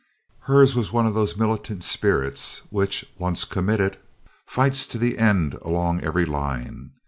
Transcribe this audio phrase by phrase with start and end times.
[0.45, 3.99] Hers was one of those militant spirits which, once committed,
[4.47, 6.93] fights to the end along every line.